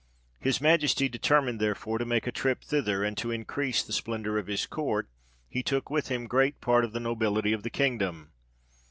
[0.39, 4.47] His Majesty determined therefore to make a trip thither; and to increase the splendour of
[4.47, 5.07] his court,
[5.47, 8.31] he took with him great part of the nobility of the king dom.